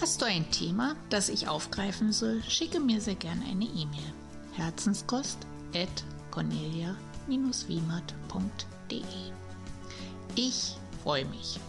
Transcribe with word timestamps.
Hast 0.00 0.22
du 0.22 0.24
ein 0.24 0.50
Thema, 0.50 0.96
das 1.10 1.28
ich 1.28 1.46
aufgreifen 1.46 2.10
soll, 2.10 2.42
schicke 2.48 2.80
mir 2.80 3.02
sehr 3.02 3.16
gern 3.16 3.42
eine 3.42 3.66
E-Mail. 3.66 4.14
Herzenskost 4.54 5.36
at 5.74 5.90
cornelia-wiemert.de 6.30 9.02
Ich 10.36 10.78
freue 11.02 11.26
mich. 11.26 11.60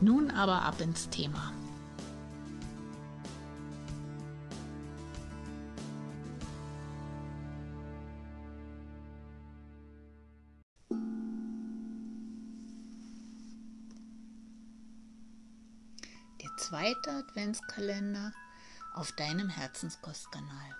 Nun 0.00 0.30
aber 0.30 0.62
ab 0.62 0.80
ins 0.80 1.08
Thema. 1.08 1.52
Zweite 16.70 17.10
Adventskalender 17.10 18.32
auf 18.94 19.10
deinem 19.10 19.48
Herzenskostkanal. 19.48 20.76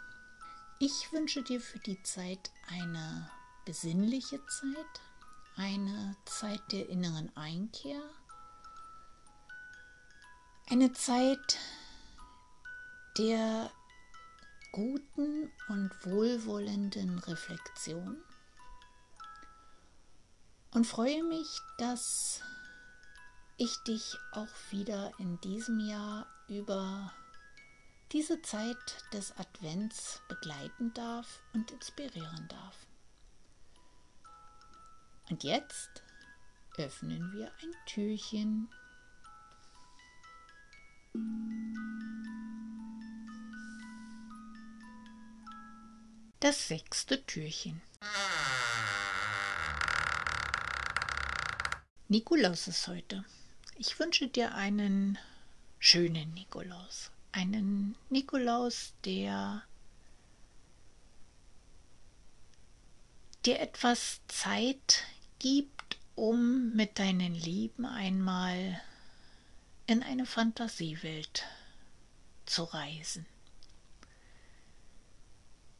Ich 0.78 1.12
wünsche 1.12 1.42
dir 1.42 1.60
für 1.60 1.80
die 1.80 2.00
Zeit 2.04 2.52
eine 2.68 3.28
besinnliche 3.64 4.38
Zeit, 4.46 5.00
eine 5.56 6.16
Zeit 6.26 6.62
der 6.70 6.88
inneren 6.88 7.36
Einkehr, 7.36 8.00
eine 10.70 10.92
Zeit 10.92 11.58
der 13.18 13.68
guten 14.70 15.50
und 15.70 15.90
wohlwollenden 16.04 17.18
Reflexion 17.18 18.16
und 20.70 20.86
freue 20.86 21.24
mich, 21.24 21.48
dass 21.78 22.42
ich 23.60 23.76
dich 23.82 24.16
auch 24.32 24.48
wieder 24.70 25.12
in 25.18 25.38
diesem 25.42 25.80
Jahr 25.80 26.26
über 26.48 27.12
diese 28.10 28.40
Zeit 28.40 29.04
des 29.12 29.36
Advents 29.36 30.22
begleiten 30.28 30.94
darf 30.94 31.42
und 31.52 31.70
inspirieren 31.70 32.48
darf. 32.48 32.86
Und 35.28 35.44
jetzt 35.44 36.02
öffnen 36.78 37.32
wir 37.34 37.52
ein 37.62 37.74
Türchen. 37.84 38.70
Das 46.40 46.66
sechste 46.66 47.26
Türchen. 47.26 47.82
Nikolaus 52.08 52.66
ist 52.66 52.88
heute. 52.88 53.22
Ich 53.82 53.98
wünsche 53.98 54.28
dir 54.28 54.54
einen 54.54 55.16
schönen 55.78 56.34
Nikolaus. 56.34 57.10
Einen 57.32 57.96
Nikolaus, 58.10 58.92
der 59.06 59.62
dir 63.46 63.58
etwas 63.58 64.20
Zeit 64.28 65.06
gibt, 65.38 65.96
um 66.14 66.74
mit 66.74 66.98
deinen 66.98 67.34
Lieben 67.34 67.86
einmal 67.86 68.78
in 69.86 70.02
eine 70.02 70.26
Fantasiewelt 70.26 71.46
zu 72.44 72.64
reisen. 72.64 73.24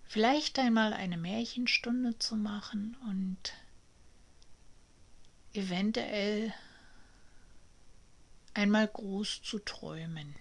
Vielleicht 0.05 0.59
einmal 0.59 0.95
eine 0.95 1.19
Märchenstunde 1.19 2.19
zu 2.19 2.37
machen 2.37 2.97
und 3.11 3.53
eventuell 5.53 6.55
einmal 8.55 8.89
groß 8.89 9.43
zu 9.43 9.59
träumen. 9.59 10.35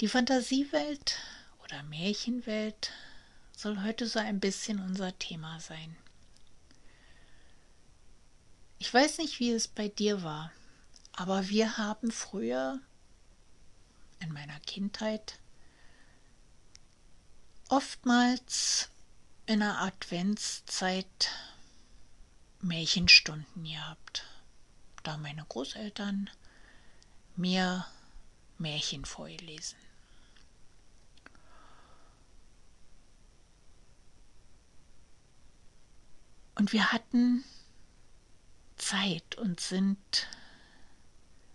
Die 0.00 0.08
Fantasiewelt 0.08 1.18
oder 1.62 1.82
Märchenwelt 1.84 2.90
soll 3.56 3.82
heute 3.82 4.06
so 4.06 4.18
ein 4.18 4.40
bisschen 4.40 4.80
unser 4.80 5.16
Thema 5.18 5.60
sein. 5.60 5.96
Ich 8.78 8.92
weiß 8.92 9.18
nicht, 9.18 9.38
wie 9.38 9.52
es 9.52 9.68
bei 9.68 9.86
dir 9.88 10.24
war, 10.24 10.50
aber 11.12 11.48
wir 11.48 11.78
haben 11.78 12.10
früher 12.10 12.80
in 14.18 14.32
meiner 14.32 14.58
Kindheit 14.60 15.38
oftmals 17.68 18.90
in 19.46 19.60
der 19.60 19.80
Adventszeit 19.80 21.30
Märchenstunden 22.62 23.64
gehabt, 23.64 24.24
da 25.02 25.16
meine 25.18 25.44
Großeltern 25.44 26.30
mir 27.36 27.86
Märchen 28.58 29.04
vorgelesen. 29.04 29.76
Und 36.54 36.72
wir 36.72 36.92
hatten 36.92 37.44
Zeit 38.76 39.36
und 39.36 39.58
sind 39.58 40.28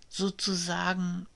sozusagen 0.09 1.27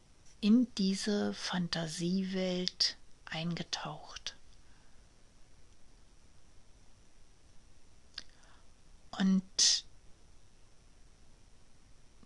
in 0.42 0.68
diese 0.76 1.34
Fantasiewelt 1.34 2.98
eingetaucht. 3.26 4.36
Und 9.22 9.86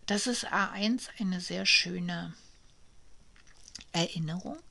das 0.05 0.27
ist 0.27 0.47
A1 0.47 1.09
eine 1.19 1.41
sehr 1.41 1.65
schöne 1.65 2.33
Erinnerung 3.91 4.63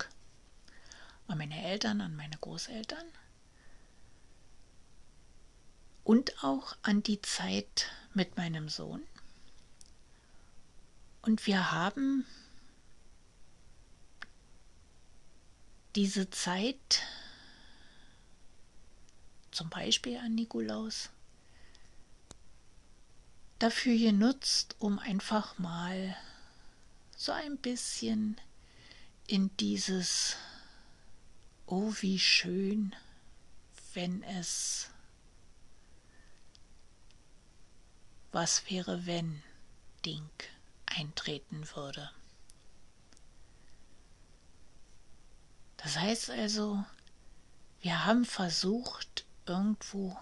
an 1.26 1.36
meine 1.36 1.62
Eltern, 1.62 2.00
an 2.00 2.16
meine 2.16 2.38
Großeltern 2.38 3.04
und 6.02 6.42
auch 6.42 6.78
an 6.80 7.02
die 7.02 7.20
Zeit 7.20 7.90
mit 8.14 8.38
meinem 8.38 8.70
Sohn. 8.70 9.02
Und 11.20 11.46
wir 11.46 11.72
haben 11.72 12.24
diese 15.94 16.30
Zeit 16.30 17.02
zum 19.50 19.68
Beispiel 19.68 20.16
an 20.16 20.34
Nikolaus 20.34 21.10
dafür 23.58 23.96
genutzt, 23.96 24.76
um 24.78 24.98
einfach 24.98 25.58
mal 25.58 26.16
so 27.16 27.32
ein 27.32 27.56
bisschen 27.56 28.40
in 29.26 29.56
dieses 29.58 30.36
Oh, 31.66 31.94
wie 32.00 32.18
schön, 32.18 32.94
wenn 33.94 34.22
es 34.22 34.90
was 38.32 38.68
wäre, 38.68 39.06
wenn 39.06 39.42
Ding 40.04 40.28
eintreten 40.84 41.66
würde. 41.74 42.10
Das 45.78 45.98
heißt 45.98 46.30
also, 46.30 46.84
wir 47.80 48.04
haben 48.04 48.24
versucht, 48.24 49.24
irgendwo 49.46 50.16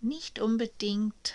nicht 0.00 0.40
unbedingt 0.40 1.34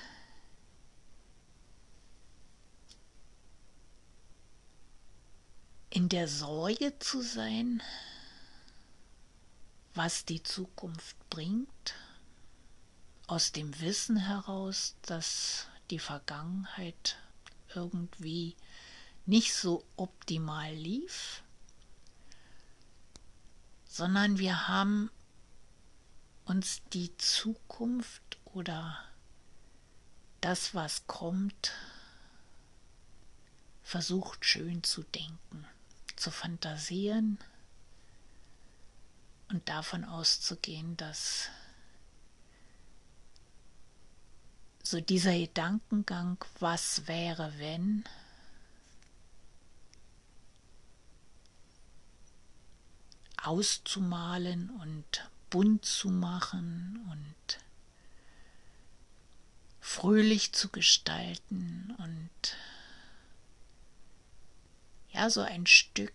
in 5.91 6.07
der 6.07 6.27
Sorge 6.27 6.97
zu 6.99 7.21
sein, 7.21 7.81
was 9.95 10.23
die 10.25 10.43
Zukunft 10.43 11.17
bringt, 11.29 11.95
aus 13.25 13.51
dem 13.51 13.79
Wissen 13.79 14.17
heraus, 14.17 14.95
dass 15.01 15.67
die 15.89 15.99
Vergangenheit 15.99 17.17
irgendwie 17.73 18.55
nicht 19.25 19.53
so 19.53 19.83
optimal 19.97 20.73
lief, 20.73 21.43
sondern 23.85 24.37
wir 24.37 24.67
haben 24.67 25.11
uns 26.45 26.81
die 26.93 27.15
Zukunft 27.17 28.37
oder 28.45 28.97
das, 30.41 30.73
was 30.73 31.05
kommt, 31.07 31.71
versucht 33.83 34.45
schön 34.45 34.83
zu 34.83 35.03
denken 35.03 35.67
zu 36.19 36.31
fantasieren, 36.31 37.39
und 39.49 39.67
davon 39.67 40.05
auszugehen, 40.05 40.95
dass 40.95 41.49
so 44.83 45.01
dieser 45.01 45.37
Gedankengang, 45.37 46.43
was 46.59 47.07
wäre, 47.07 47.53
wenn, 47.57 48.03
auszumalen 53.41 54.69
und 54.81 55.29
bunt 55.49 55.85
zu 55.85 56.09
machen 56.09 57.07
und 57.09 57.59
fröhlich 59.79 60.53
zu 60.53 60.69
gestalten 60.69 61.95
und 61.97 62.29
ja, 65.11 65.29
so 65.29 65.41
ein 65.41 65.65
Stück 65.65 66.13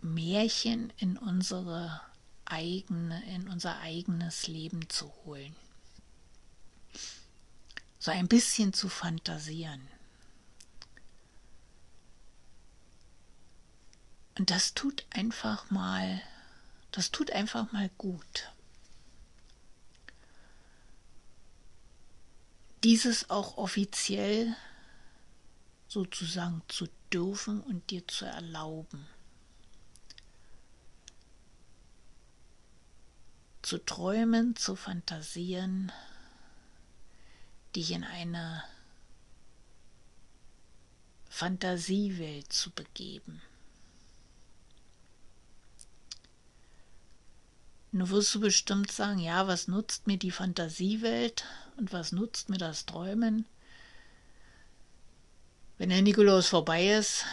Märchen 0.00 0.92
in 0.98 1.16
unsere 1.16 2.00
eigene, 2.44 3.24
in 3.34 3.48
unser 3.48 3.80
eigenes 3.80 4.48
Leben 4.48 4.88
zu 4.88 5.12
holen. 5.24 5.54
So 7.98 8.10
ein 8.10 8.26
bisschen 8.26 8.72
zu 8.72 8.88
fantasieren. 8.88 9.86
Und 14.38 14.50
das 14.50 14.74
tut 14.74 15.06
einfach 15.10 15.70
mal, 15.70 16.20
das 16.90 17.12
tut 17.12 17.30
einfach 17.30 17.70
mal 17.72 17.88
gut. 17.96 18.50
Dieses 22.84 23.30
auch 23.30 23.58
offiziell 23.58 24.56
sozusagen 25.88 26.62
zu 26.68 26.88
dürfen 27.12 27.60
und 27.60 27.90
dir 27.90 28.06
zu 28.08 28.24
erlauben. 28.24 29.06
zu 33.62 33.78
träumen, 33.78 34.56
zu 34.56 34.76
fantasieren, 34.76 35.92
dich 37.74 37.92
in 37.92 38.04
eine 38.04 38.62
Fantasiewelt 41.30 42.52
zu 42.52 42.70
begeben. 42.70 43.40
Nun 47.92 48.10
wirst 48.10 48.34
du 48.34 48.40
bestimmt 48.40 48.90
sagen, 48.90 49.18
ja, 49.18 49.46
was 49.46 49.68
nutzt 49.68 50.06
mir 50.06 50.18
die 50.18 50.30
Fantasiewelt 50.30 51.44
und 51.76 51.92
was 51.92 52.12
nutzt 52.12 52.48
mir 52.48 52.58
das 52.58 52.86
Träumen? 52.86 53.46
Wenn 55.78 55.88
der 55.88 56.02
Nikolaus 56.02 56.48
vorbei 56.48 56.88
ist, 56.88 57.24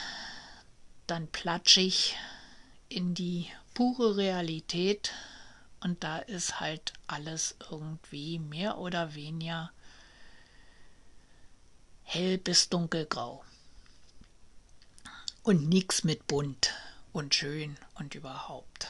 dann 1.08 1.28
platsch 1.28 1.78
ich 1.78 2.18
in 2.88 3.14
die 3.14 3.48
pure 3.74 4.18
Realität 4.18 5.14
und 5.82 6.04
da 6.04 6.18
ist 6.20 6.60
halt 6.60 6.94
alles 7.08 7.56
irgendwie 7.70 8.40
mehr 8.40 8.78
oder 8.78 9.16
weniger 9.16 9.72
hell 12.04 12.38
bis 12.38 12.70
dunkelgrau. 12.70 13.44
Und 15.44 15.70
nichts 15.70 16.04
mit 16.04 16.28
bunt 16.28 16.74
und 17.14 17.34
schön 17.34 17.78
und 17.96 18.16
überhaupt. 18.16 18.88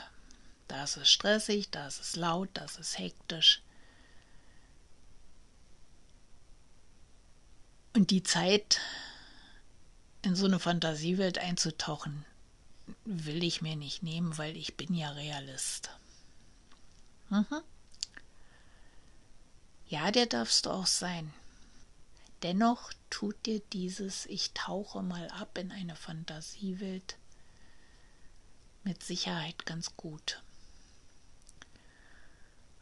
Da 0.67 0.83
ist 0.83 0.97
es 0.97 1.11
stressig, 1.11 1.69
da 1.69 1.87
ist 1.87 2.15
laut, 2.15 2.49
da 2.53 2.65
ist 2.65 2.97
hektisch. 2.97 3.61
Und 7.99 8.11
die 8.11 8.23
Zeit, 8.23 8.79
in 10.21 10.33
so 10.33 10.45
eine 10.45 10.57
Fantasiewelt 10.57 11.37
einzutauchen, 11.37 12.23
will 13.03 13.43
ich 13.43 13.61
mir 13.61 13.75
nicht 13.75 14.03
nehmen, 14.03 14.37
weil 14.37 14.55
ich 14.55 14.77
bin 14.77 14.93
ja 14.93 15.09
Realist. 15.09 15.89
Mhm. 17.27 17.61
Ja, 19.89 20.11
der 20.11 20.27
darfst 20.27 20.65
du 20.65 20.69
auch 20.69 20.85
sein. 20.85 21.33
Dennoch 22.41 22.93
tut 23.09 23.45
dir 23.45 23.59
dieses 23.73 24.25
Ich 24.27 24.53
tauche 24.53 25.03
mal 25.03 25.27
ab 25.31 25.57
in 25.57 25.73
eine 25.73 25.97
Fantasiewelt 25.97 27.17
mit 28.85 29.03
Sicherheit 29.03 29.65
ganz 29.65 29.97
gut. 29.97 30.41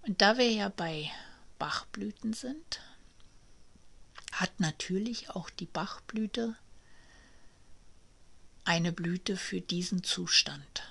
Und 0.03 0.21
da 0.21 0.37
wir 0.37 0.51
ja 0.51 0.69
bei 0.69 1.09
Bachblüten 1.57 2.33
sind, 2.33 2.81
hat 4.39 4.59
natürlich 4.59 5.29
auch 5.29 5.49
die 5.49 5.65
Bachblüte 5.65 6.55
eine 8.65 8.91
Blüte 8.91 9.37
für 9.37 9.61
diesen 9.61 10.03
Zustand 10.03 10.83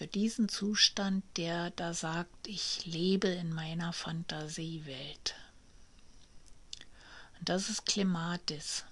für 0.00 0.06
diesen 0.06 0.48
Zustand, 0.48 1.22
der 1.36 1.72
da 1.72 1.92
sagt, 1.92 2.48
ich 2.48 2.86
lebe 2.86 3.28
in 3.28 3.52
meiner 3.52 3.92
Fantasiewelt. 3.92 5.34
Und 7.38 7.50
das 7.50 7.68
ist 7.68 7.84
Clematis. 7.84 8.86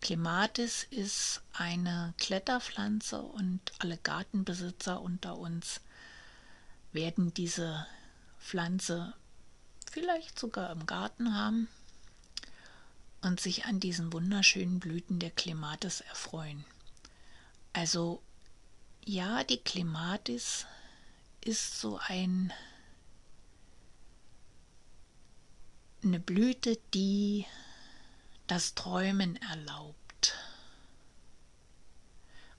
Clematis 0.00 0.84
ist 0.84 1.42
eine 1.52 2.14
Kletterpflanze 2.16 3.20
und 3.20 3.60
alle 3.78 3.98
Gartenbesitzer 3.98 5.02
unter 5.02 5.36
uns 5.36 5.82
werden 6.92 7.34
diese 7.34 7.86
Pflanze 8.38 9.12
vielleicht 9.90 10.38
sogar 10.38 10.72
im 10.72 10.86
Garten 10.86 11.34
haben 11.34 11.68
und 13.24 13.40
sich 13.40 13.64
an 13.64 13.80
diesen 13.80 14.12
wunderschönen 14.12 14.80
Blüten 14.80 15.18
der 15.18 15.30
Clematis 15.30 16.00
erfreuen. 16.00 16.64
Also 17.72 18.22
ja, 19.04 19.44
die 19.44 19.58
Klimatis 19.58 20.66
ist 21.40 21.78
so 21.78 21.98
ein 22.06 22.52
eine 26.02 26.20
Blüte, 26.20 26.78
die 26.92 27.46
das 28.46 28.74
Träumen 28.74 29.36
erlaubt. 29.36 30.34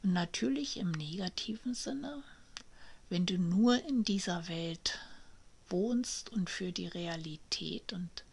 Und 0.01 0.13
natürlich 0.13 0.77
im 0.77 0.91
negativen 0.91 1.75
Sinne, 1.75 2.23
wenn 3.09 3.25
du 3.25 3.37
nur 3.37 3.83
in 3.87 4.03
dieser 4.03 4.47
Welt 4.47 4.99
wohnst 5.69 6.31
und 6.31 6.49
für 6.49 6.71
die 6.71 6.87
Realität 6.87 7.93
und 7.93 8.23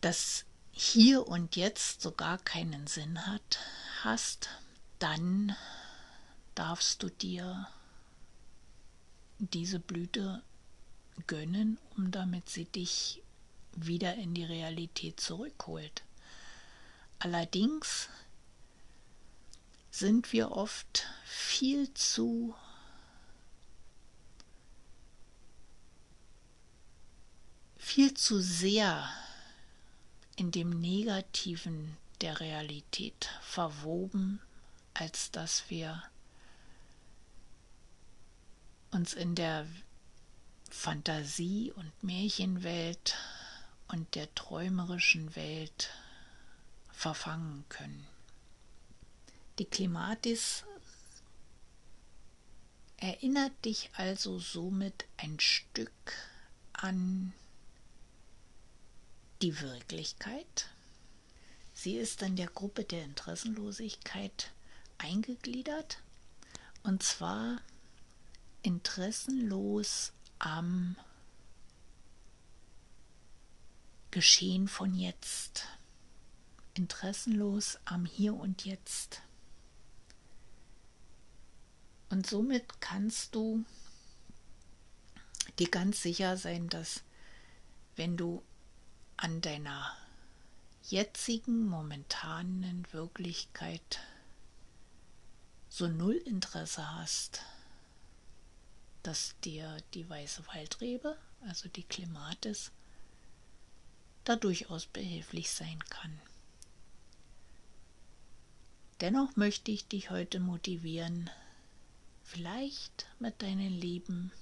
das 0.00 0.44
hier 0.70 1.26
und 1.26 1.56
jetzt 1.56 2.02
so 2.02 2.12
gar 2.12 2.38
keinen 2.38 2.86
Sinn 2.86 3.26
hat, 3.26 3.58
hast, 4.02 4.48
dann 4.98 5.56
darfst 6.54 7.02
du 7.02 7.08
dir 7.08 7.66
diese 9.38 9.78
Blüte 9.78 10.42
gönnen, 11.26 11.78
um 11.96 12.10
damit 12.10 12.48
sie 12.48 12.66
dich 12.66 13.22
wieder 13.74 14.14
in 14.14 14.34
die 14.34 14.44
Realität 14.44 15.20
zurückholt. 15.20 16.02
Allerdings 17.18 18.08
sind 19.90 20.32
wir 20.32 20.52
oft 20.52 21.06
viel 21.24 21.92
zu 21.94 22.54
viel 27.78 28.12
zu 28.12 28.40
sehr 28.40 29.08
in 30.36 30.50
dem 30.50 30.70
Negativen 30.70 31.96
der 32.20 32.40
Realität 32.40 33.28
verwoben, 33.42 34.40
als 34.94 35.30
dass 35.30 35.68
wir 35.68 36.02
uns 38.90 39.14
in 39.14 39.34
der 39.34 39.66
Fantasie- 40.70 41.72
und 41.72 41.90
Märchenwelt 42.02 43.16
und 43.88 44.14
der 44.14 44.34
träumerischen 44.34 45.34
Welt 45.36 45.90
verfangen 46.92 47.64
können. 47.68 48.06
Die 49.58 49.64
Klimatis 49.64 50.64
erinnert 52.98 53.52
dich 53.64 53.90
also 53.94 54.38
somit 54.38 55.06
ein 55.16 55.38
Stück 55.40 56.12
an 56.72 57.32
die 59.42 59.60
Wirklichkeit. 59.60 60.68
Sie 61.74 61.96
ist 61.96 62.22
in 62.22 62.36
der 62.36 62.46
Gruppe 62.46 62.84
der 62.84 63.04
Interessenlosigkeit 63.04 64.52
eingegliedert 64.98 66.02
und 66.82 67.02
zwar 67.02 67.60
interessenlos 68.62 70.12
am 70.38 70.96
Geschehen 74.10 74.66
von 74.68 74.94
jetzt, 74.94 75.66
interessenlos 76.74 77.78
am 77.84 78.06
Hier 78.06 78.34
und 78.34 78.64
Jetzt. 78.64 79.20
Und 82.08 82.26
somit 82.26 82.80
kannst 82.80 83.34
du 83.34 83.64
dir 85.58 85.68
ganz 85.68 86.02
sicher 86.02 86.36
sein, 86.36 86.68
dass 86.68 87.02
wenn 87.96 88.16
du 88.16 88.42
an 89.16 89.40
deiner 89.40 89.96
jetzigen, 90.88 91.66
momentanen 91.66 92.86
Wirklichkeit 92.92 94.00
so 95.68 95.88
null 95.88 96.14
Interesse 96.14 96.94
hast, 96.94 97.42
dass 99.02 99.34
dir 99.40 99.78
die 99.94 100.08
weiße 100.08 100.46
Waldrebe, 100.48 101.16
also 101.42 101.68
die 101.68 101.82
Klimatis, 101.82 102.70
da 104.24 104.36
durchaus 104.36 104.86
behilflich 104.86 105.50
sein 105.50 105.78
kann. 105.88 106.20
Dennoch 109.00 109.36
möchte 109.36 109.70
ich 109.70 109.86
dich 109.86 110.10
heute 110.10 110.40
motivieren, 110.40 111.30
vielleicht 112.24 113.06
mit 113.18 113.42
deinen 113.42 113.72
Lieben 113.72 114.32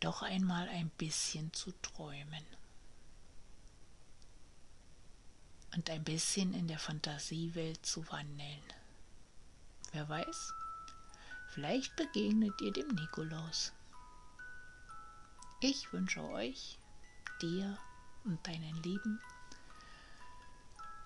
doch 0.00 0.22
einmal 0.22 0.68
ein 0.68 0.90
bisschen 0.90 1.52
zu 1.52 1.72
träumen 1.82 2.57
und 5.78 5.90
ein 5.90 6.02
bisschen 6.02 6.54
in 6.54 6.66
der 6.66 6.80
Fantasiewelt 6.80 7.86
zu 7.86 8.04
wandeln. 8.10 8.62
Wer 9.92 10.08
weiß, 10.08 10.52
vielleicht 11.54 11.94
begegnet 11.94 12.60
ihr 12.60 12.72
dem 12.72 12.88
Nikolaus. 12.88 13.72
Ich 15.60 15.92
wünsche 15.92 16.20
euch, 16.30 16.80
dir 17.40 17.78
und 18.24 18.44
deinen 18.44 18.82
Lieben 18.82 19.20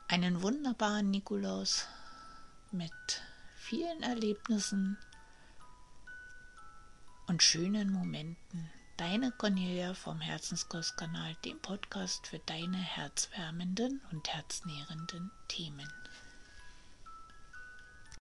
einen 0.09 0.41
wunderbaren 0.41 1.11
Nikolaus 1.11 1.87
mit 2.71 2.93
vielen 3.57 4.03
Erlebnissen 4.03 4.97
und 7.27 7.43
schönen 7.43 7.93
Momenten. 7.93 8.71
Deine 8.99 9.33
Cornelia 9.33 9.95
vom 9.95 10.21
Herzenskostkanal, 10.21 11.35
dem 11.45 11.59
Podcast 11.61 12.27
für 12.27 12.39
deine 12.41 12.77
herzwärmenden 12.77 14.03
und 14.13 14.29
herznährenden 14.29 15.31
Themen. 15.49 15.89